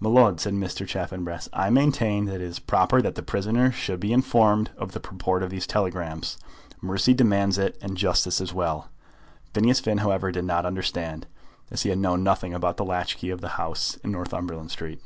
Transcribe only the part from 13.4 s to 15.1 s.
the house in Northumberland Street.